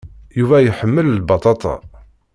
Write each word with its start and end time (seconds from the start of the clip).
Yuba 0.39 0.57
iḥemmel 0.61 1.07
lbaṭaṭa. 1.17 1.75